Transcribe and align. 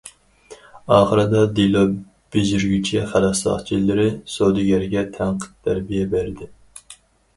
ئاخىرىدا 0.95 1.43
دېلو 1.59 1.83
بېجىرگۈچى 2.35 3.03
خەلق 3.13 3.37
ساقچىلىرى 3.43 4.07
سودىگەرگە 4.37 5.05
تەنقىد- 5.19 5.55
تەربىيە 5.69 6.09
بەردى. 6.17 6.53